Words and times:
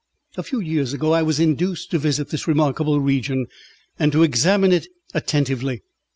A 0.35 0.41
few 0.41 0.59
years 0.59 0.93
ago 0.93 1.11
I 1.13 1.21
was 1.21 1.39
induced 1.39 1.91
to 1.91 1.99
visit 1.99 2.29
this 2.29 2.47
remarkable 2.47 2.99
region 2.99 3.45
and 3.99 4.11
to 4.11 4.23
examine 4.23 4.71
it 4.71 4.87
attentively. 5.13 5.83